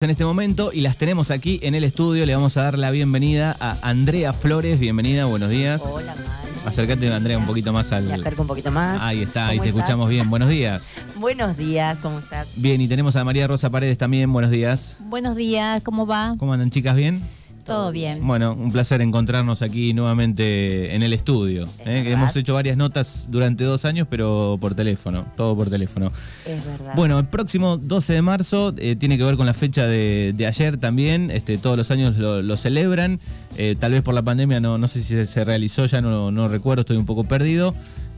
[0.00, 2.24] en este momento y las tenemos aquí en el estudio.
[2.24, 4.78] Le vamos a dar la bienvenida a Andrea Flores.
[4.78, 5.82] Bienvenida, buenos días.
[5.84, 6.28] Hola, Manu.
[6.66, 8.04] Acércate, Andrea, un poquito más al.
[8.04, 9.02] Me acerco un poquito más.
[9.02, 9.80] Ahí está, ahí ¿Cómo te estás?
[9.80, 10.30] escuchamos bien.
[10.30, 11.08] Buenos días.
[11.16, 12.46] Buenos días, ¿cómo estás?
[12.54, 14.32] Bien, y tenemos a María Rosa Paredes también.
[14.32, 14.96] Buenos días.
[15.00, 16.36] Buenos días, ¿cómo va?
[16.38, 16.94] ¿Cómo andan, chicas?
[16.94, 17.20] ¿Bien?
[17.68, 18.26] Todo bien.
[18.26, 21.64] Bueno, un placer encontrarnos aquí nuevamente en el estudio.
[21.64, 22.02] Es ¿eh?
[22.02, 26.10] Que hemos hecho varias notas durante dos años, pero por teléfono, todo por teléfono.
[26.46, 26.94] Es verdad.
[26.96, 30.46] Bueno, el próximo 12 de marzo eh, tiene que ver con la fecha de, de
[30.46, 31.30] ayer también.
[31.30, 33.20] Este, todos los años lo, lo celebran.
[33.56, 36.30] Eh, tal vez por la pandemia, no, no sé si se, se realizó, ya no,
[36.30, 37.74] no recuerdo, estoy un poco perdido.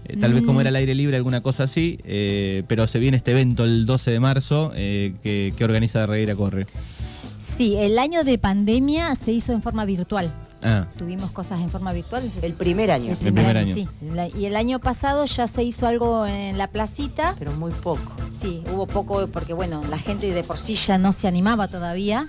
[0.07, 1.99] Eh, tal vez como era el aire libre, alguna cosa así.
[2.05, 6.35] eh, pero se viene este evento el 12 de marzo eh, que, que organiza Regueira
[6.35, 6.67] Corre.
[7.61, 10.33] Sí, el año de pandemia se hizo en forma virtual.
[10.63, 12.25] Ah, Tuvimos cosas en forma virtual.
[12.25, 13.75] no sé si- el primer año, el primer año.
[13.75, 13.87] Sí.
[14.15, 17.37] La- Y el año pasado ya se hizo algo en la placita.
[17.39, 18.01] pero muy poco.
[18.41, 22.29] Sí, hubo poco porque, bueno, la gente de por sí ya no se animaba todavía.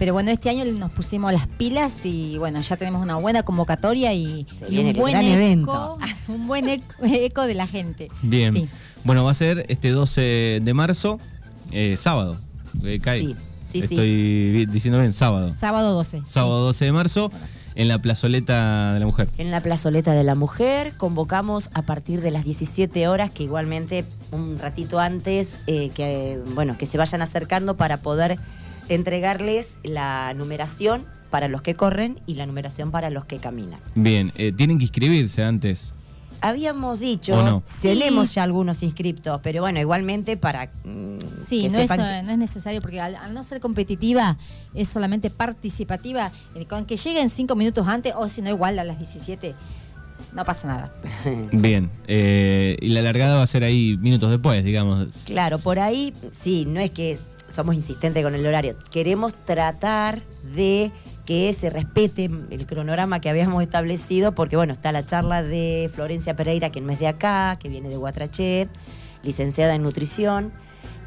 [0.00, 4.12] Pero bueno, este año nos pusimos las pilas y bueno, ya tenemos una buena convocatoria
[4.14, 5.98] y, un buen gran eco, evento.
[6.28, 8.08] un buen eco, eco de la gente.
[8.20, 8.52] bien.
[8.52, 8.68] Sí.
[9.04, 11.20] Bueno, va a ser este 12 de marzo,
[11.70, 12.36] eh, sábado.
[12.82, 13.20] Eh, cae.
[13.20, 13.36] Sí,
[13.66, 13.94] sí, sí.
[13.94, 15.52] Estoy diciendo bien, sábado.
[15.54, 16.22] Sábado 12.
[16.24, 17.30] Sábado 12 de marzo
[17.74, 19.28] en la plazoleta de la mujer.
[19.38, 24.04] En la plazoleta de la mujer convocamos a partir de las 17 horas, que igualmente
[24.32, 28.38] un ratito antes, eh, que bueno, que se vayan acercando para poder
[28.88, 33.80] entregarles la numeración para los que corren y la numeración para los que caminan.
[33.94, 35.92] Bien, eh, tienen que inscribirse antes.
[36.40, 38.34] Habíamos dicho, tenemos Sí.
[38.34, 42.38] ya algunos inscriptos, pero bueno, igualmente para mm, Sí, que no es, sepan no es
[42.38, 44.36] necesario porque al, al no ser competitiva
[44.74, 46.30] es solamente participativa.
[46.54, 49.54] Eh, Con que lleguen cinco minutos antes o si no igual a las 17,
[50.34, 50.92] no pasa nada.
[51.52, 55.08] Bien, eh, y la largada va a ser ahí minutos después, digamos.
[55.24, 57.18] Claro, por ahí, sí, no es que
[57.50, 58.76] somos insistentes con el horario.
[58.90, 60.20] Queremos tratar
[60.54, 60.90] de
[61.26, 66.36] que se respete el cronograma que habíamos establecido, porque bueno, está la charla de Florencia
[66.36, 68.68] Pereira, que no es de acá, que viene de Guatrachet,
[69.22, 70.52] licenciada en nutrición.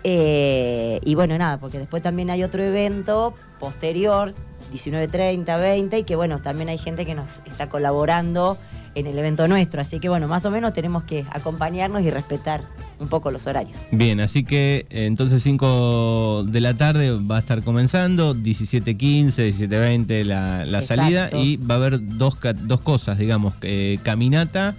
[0.04, 4.34] Eh, y bueno, nada, porque después también hay otro evento posterior,
[4.74, 8.58] 19.30, 20, y que bueno, también hay gente que nos está colaborando
[9.00, 9.82] en el evento nuestro.
[9.82, 12.64] Así que bueno, más o menos tenemos que acompañarnos y respetar
[13.00, 13.86] un poco los horarios.
[13.92, 20.24] Bien, así que eh, entonces 5 de la tarde va a estar comenzando, 17.15, 17.20
[20.24, 24.76] la, la salida y va a haber dos, dos cosas, digamos, eh, caminata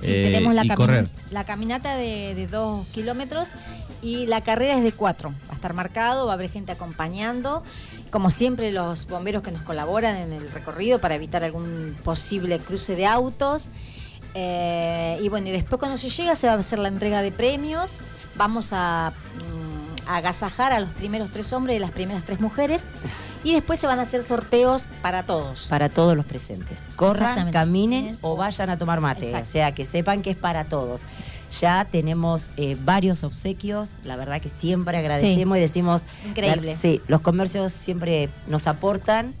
[0.00, 1.08] Sí, eh, tenemos la, y cami- correr.
[1.32, 3.48] la caminata de, de dos kilómetros
[4.00, 5.34] y la carrera es de cuatro.
[5.58, 7.62] Estar marcado, va a haber gente acompañando.
[8.10, 12.94] Como siempre, los bomberos que nos colaboran en el recorrido para evitar algún posible cruce
[12.94, 13.66] de autos.
[14.34, 17.32] Eh, y bueno, y después cuando se llega se va a hacer la entrega de
[17.32, 17.92] premios.
[18.36, 22.84] Vamos a, mm, a agasajar a los primeros tres hombres y las primeras tres mujeres.
[23.44, 25.68] Y después se van a hacer sorteos para todos.
[25.68, 26.84] para todos los presentes.
[26.96, 29.26] Corran, caminen o vayan a tomar mate.
[29.26, 29.48] Exacto.
[29.48, 31.02] O sea, que sepan que es para todos.
[31.60, 33.90] Ya tenemos eh, varios obsequios.
[34.04, 36.02] La verdad que siempre agradecemos y decimos...
[36.28, 36.74] Increíble.
[36.74, 39.34] Sí, los comercios siempre nos aportan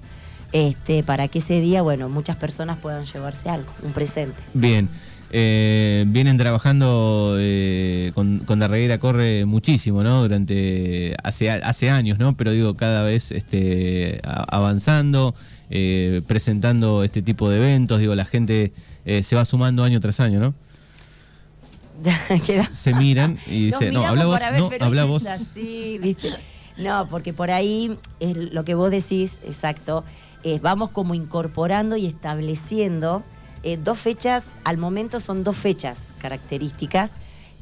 [0.52, 4.36] este, para que ese día, bueno, muchas personas puedan llevarse algo, un presente.
[4.54, 4.88] Bien,
[5.30, 10.22] eh, vienen trabajando eh, con, con Darreguera Corre muchísimo, ¿no?
[10.22, 12.34] Durante, hace, hace años, ¿no?
[12.34, 15.34] Pero digo, cada vez este, a- avanzando,
[15.68, 18.72] eh, presentando este tipo de eventos, digo, la gente
[19.04, 20.54] eh, se va sumando año tras año, ¿no?
[22.72, 25.26] Se miran y dicen, no, miramos habla vos, para ver, no, habla vos.
[25.26, 26.32] así, ¿viste?
[26.76, 30.04] No, porque por ahí es lo que vos decís, exacto,
[30.44, 33.24] es vamos como incorporando y estableciendo
[33.62, 37.12] eh, dos fechas, al momento son dos fechas características,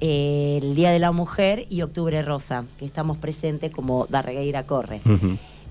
[0.01, 5.01] eh, el Día de la Mujer y Octubre Rosa, que estamos presentes como Darregueira Corre.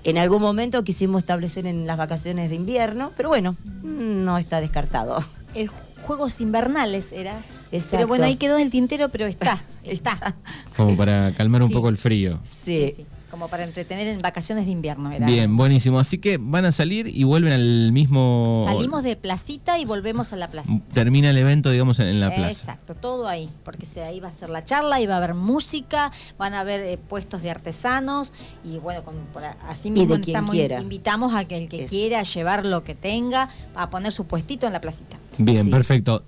[0.02, 5.22] En algún momento quisimos establecer en las vacaciones de invierno, pero bueno, no está descartado.
[5.54, 5.70] el
[6.02, 7.42] Juegos Invernales era.
[7.72, 7.96] Exacto.
[7.96, 10.34] Pero bueno, ahí quedó en el tintero, pero está, está.
[10.76, 11.74] Como para calmar un Sí.
[11.74, 12.38] poco el frío.
[12.50, 15.10] Sí, sí, Como para entretener en vacaciones de invierno.
[15.10, 15.26] Era.
[15.26, 15.98] Bien, buenísimo.
[15.98, 18.64] Así que van a salir y vuelven al mismo...
[18.66, 20.84] Salimos de placita y volvemos a la placita.
[20.94, 22.50] Termina el evento, digamos, en, la plaza.
[22.50, 26.12] Exacto, todo ahí, porque ahí va a ser la charla, y va a haber música,
[26.38, 28.32] van a haber eh, puestos de artesanos
[28.64, 30.80] y bueno, con, por así mismo de estamos- quiera.
[30.80, 31.90] invitamos a que el que Eso.
[31.90, 35.16] quiera llevar lo que tenga, a poner su puestito en la placita.
[35.38, 35.70] Bien, Sí.
[35.70, 36.22] perfecto.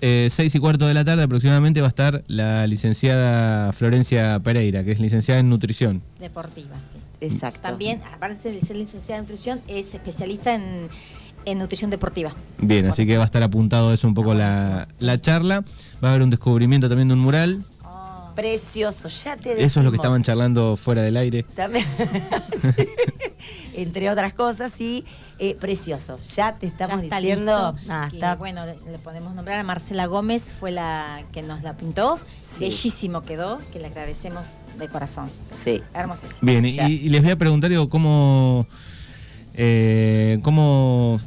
[0.00, 4.84] Eh, seis y cuarto de la tarde aproximadamente va a estar la licenciada Florencia Pereira,
[4.84, 6.02] que es licenciada en nutrición.
[6.42, 6.98] Deportiva, sí.
[7.20, 7.60] Exacto.
[7.60, 10.88] También, aparte de ser licenciada en nutrición, es especialista en,
[11.44, 12.34] en nutrición deportiva.
[12.58, 15.04] Bien, así que va a estar apuntado eso un poco la, Buenísimo, sí.
[15.04, 15.64] la charla.
[16.02, 17.62] Va a haber un descubrimiento también de un mural.
[17.84, 19.94] Oh, Precioso, ya te Eso es lo que decimos.
[19.96, 21.42] estaban charlando fuera del aire.
[21.54, 21.84] También,
[22.76, 22.88] sí.
[23.74, 25.04] entre otras cosas, sí,
[25.38, 26.18] eh, precioso.
[26.36, 27.72] Ya te estamos Ya está diciendo.
[27.76, 31.62] listo, Ah, que, está- Bueno, le podemos nombrar a Marcela Gómez, fue la que nos
[31.62, 32.18] la pintó.
[32.56, 32.64] Sí.
[32.64, 34.46] Bellísimo quedó, que le agradecemos
[34.78, 35.30] de corazón.
[35.54, 35.80] Sí.
[35.94, 36.38] Hermosísimo.
[36.42, 38.66] Bien, y, y les voy a preguntar, digo, cómo,
[39.54, 41.20] eh, cómo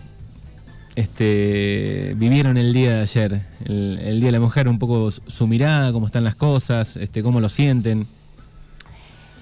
[0.95, 5.21] este, vivieron el día de ayer, el, el Día de la Mujer, un poco su,
[5.27, 8.05] su mirada, cómo están las cosas, este, cómo lo sienten.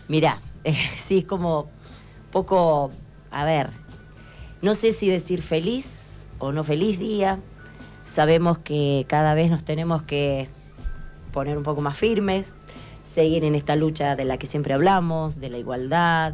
[0.08, 1.70] Mirá, eh, sí, es como
[2.32, 2.92] poco,
[3.30, 3.70] a ver,
[4.62, 7.40] no sé si decir feliz o no feliz día.
[8.06, 10.50] Sabemos que cada vez nos tenemos que
[11.32, 12.54] poner un poco más firmes,
[13.06, 16.34] seguir en esta lucha de la que siempre hablamos, de la igualdad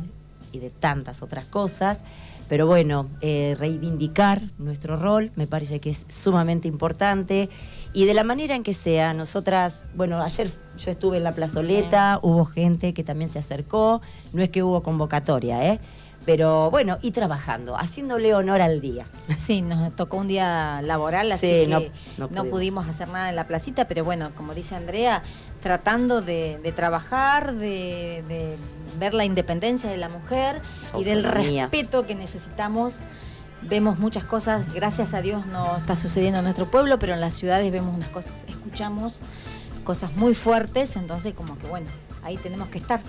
[0.51, 2.03] y de tantas otras cosas.
[2.49, 7.49] Pero bueno, eh, reivindicar nuestro rol me parece que es sumamente importante.
[7.94, 12.19] Y de la manera en que sea, nosotras, bueno, ayer yo estuve en la plazoleta,
[12.21, 14.01] hubo gente que también se acercó,
[14.33, 15.79] no es que hubo convocatoria, ¿eh?
[16.27, 19.06] Pero bueno, y trabajando, haciéndole honor al día.
[19.38, 21.79] Sí, nos tocó un día laboral, así Sí, que no-
[22.18, 22.85] no, no pudimos.
[22.89, 25.24] hacer nada en la placita, pero bueno, como dice Andrea,
[25.62, 28.57] tratando de, de trabajar, de, de
[29.00, 30.62] ver la independencia de la mujer
[30.97, 32.97] y del respeto que necesitamos.
[33.62, 37.35] Vemos muchas cosas, gracias a Dios no está sucediendo en nuestro pueblo, pero en las
[37.35, 39.21] ciudades vemos unas cosas, escuchamos
[39.85, 41.88] cosas muy fuertes, entonces como que bueno,
[42.21, 43.00] ahí tenemos que estar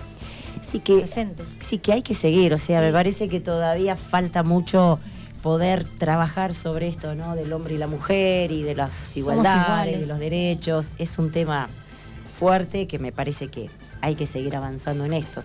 [0.61, 1.47] Sí que, presentes.
[1.59, 2.85] sí que hay que seguir, o sea, Sí.
[2.85, 4.99] me parece que todavía falta mucho
[5.41, 7.35] poder trabajar sobre esto, ¿no?
[7.35, 10.93] Del hombre y la mujer y de las igualdades, de los derechos.
[10.97, 11.69] Es un tema
[12.37, 13.69] fuerte que me parece que
[14.01, 15.43] hay que seguir avanzando en esto.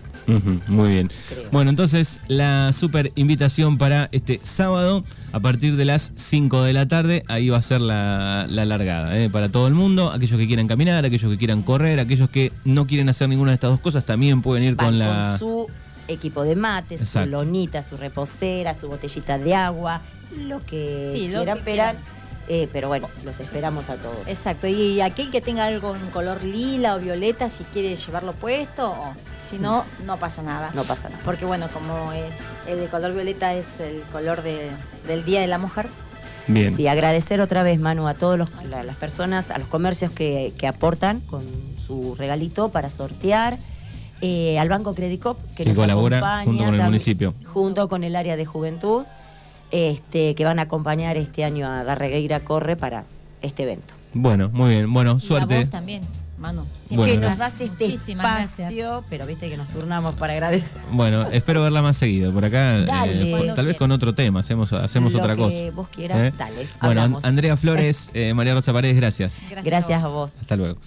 [0.67, 1.11] Muy bien.
[1.29, 1.49] Creo.
[1.51, 5.03] Bueno, entonces la super invitación para este sábado
[5.33, 9.17] a partir de las 5 de la tarde, ahí va a ser la, la largada,
[9.19, 9.29] ¿eh?
[9.29, 12.87] para todo el mundo, aquellos que quieran caminar, aquellos que quieran correr, aquellos que no
[12.87, 15.29] quieren hacer ninguna de estas dos cosas, también pueden ir Van con la...
[15.31, 15.67] con su
[16.07, 20.01] equipo de mate, su lonita, su reposera, su botellita de agua,
[20.47, 21.97] lo que Sí, lo quieran, que pero, quieran.
[22.47, 24.27] Eh, pero bueno, los esperamos a todos.
[24.27, 28.91] Exacto, y aquel que tenga algo en color lila o violeta, si quiere llevarlo puesto,
[28.91, 29.13] o
[29.45, 30.71] si no, no pasa nada.
[30.73, 31.21] No pasa nada.
[31.25, 32.29] Porque bueno, como eh,
[32.67, 34.69] el de color violeta es el color de-
[35.07, 35.87] del Día de la Mujer,
[36.47, 36.69] Bien.
[36.75, 41.19] Sí, agradecer otra vez, Manu, a todas las personas, a los comercios que, que aportan
[41.21, 41.43] con
[41.77, 43.57] su regalito para sortear.
[44.21, 47.33] eh, al Banco Credicop, que, Que nos colabora acompaña junto con el también, municipio.
[47.45, 49.05] Junto con el área de juventud,
[49.75, 53.03] este, que van a acompañar este año a Darregueira Corre para
[53.41, 53.93] este evento.
[54.13, 54.93] Bueno, muy bien.
[54.93, 55.59] Bueno, y a suerte.
[55.59, 56.01] vos también,
[56.39, 56.63] Manu.
[56.91, 57.29] Bueno, que gracias.
[57.29, 58.59] nos das este Muchísimas gracias.
[58.69, 60.81] espacio, pero viste que nos turnamos para agradecer.
[60.91, 62.79] Bueno, espero verla más seguido por acá.
[62.79, 63.77] eh, por- Cuando tal vez quieras.
[63.77, 65.57] con otro tema, hacemos, hacemos Lo otra que cosa.
[65.73, 66.33] vos quieras, ¿Eh?
[66.37, 67.25] dale, Bueno, hablamos.
[67.25, 69.39] Andrea Flores, eh, María Rosa Paredes, gracias.
[69.49, 70.09] Gracias, Gracias vos.
[70.09, 70.31] a vos.
[70.39, 70.77] Hasta luego.